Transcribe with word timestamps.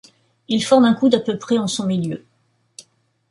Il 0.47 0.63
forme 0.65 0.85
un 0.85 0.95
coude 0.95 1.13
à 1.13 1.19
peu 1.19 1.37
près 1.37 1.59
en 1.59 1.67
son 1.67 1.85
milieu. 1.85 2.25